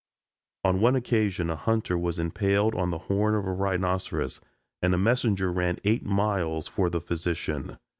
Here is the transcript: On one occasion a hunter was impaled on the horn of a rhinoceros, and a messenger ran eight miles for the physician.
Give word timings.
On 0.63 0.81
one 0.81 0.95
occasion 0.95 1.51
a 1.51 1.55
hunter 1.55 1.95
was 1.95 2.17
impaled 2.17 2.73
on 2.73 2.89
the 2.89 2.97
horn 2.97 3.35
of 3.35 3.45
a 3.45 3.51
rhinoceros, 3.53 4.41
and 4.81 4.95
a 4.95 4.97
messenger 4.97 5.51
ran 5.51 5.77
eight 5.83 6.03
miles 6.03 6.67
for 6.67 6.89
the 6.89 6.99
physician. 6.99 7.77